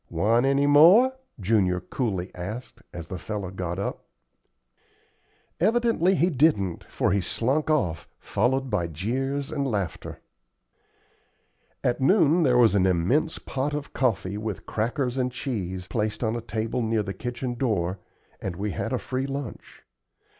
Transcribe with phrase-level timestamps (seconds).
[0.09, 4.07] "Want any more?" Junior coolly asked, as the fellow got up.
[5.59, 10.19] Evidently he didn't, for he slunk off, followed by jeers and laughter.
[11.83, 16.35] At noon there was an immense pot of coffee with crackers and cheese, placed on
[16.35, 17.99] a table near the kitchen door,
[18.41, 19.83] and we had a free lunch.